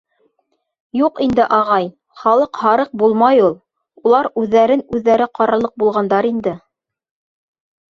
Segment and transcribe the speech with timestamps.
[1.01, 1.85] —Юҡ инде, ағай,
[2.21, 3.55] халыҡ һарыҡ булмай ул.
[4.07, 6.59] Улар үҙҙәрен-үҙҙәре ҡарарлыҡ булғандар инде.